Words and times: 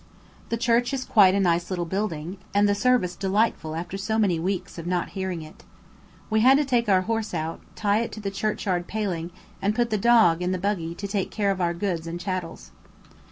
The 0.49 0.57
Church 0.57 0.93
is 0.95 1.05
quite 1.05 1.35
a 1.35 1.39
nice 1.39 1.69
little 1.69 1.85
building, 1.85 2.37
and 2.55 2.67
the 2.67 2.73
service 2.73 3.15
delightful 3.15 3.75
after 3.75 3.99
so 3.99 4.17
many 4.17 4.39
weeks 4.39 4.79
of 4.79 4.87
not 4.87 5.09
hearing 5.09 5.43
it. 5.43 5.63
We 6.27 6.39
had 6.39 6.57
to 6.57 6.65
take 6.65 6.89
our 6.89 7.01
horse 7.01 7.35
out, 7.35 7.61
tie 7.75 7.99
it 8.01 8.11
to 8.13 8.19
the 8.19 8.31
churchyard 8.31 8.87
paling, 8.87 9.29
and 9.61 9.75
put 9.75 9.91
the 9.91 9.99
dog, 9.99 10.41
in 10.41 10.53
the 10.53 10.57
buggy 10.57 10.95
to 10.95 11.07
take 11.07 11.29
care 11.29 11.51
of 11.51 11.61
our 11.61 11.75
goods 11.75 12.07
and 12.07 12.19
chattels. 12.19 12.71